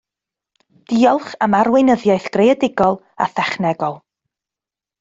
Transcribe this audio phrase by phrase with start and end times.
[0.91, 3.95] Diolch am arweinyddiaeth greadigol a thechnegol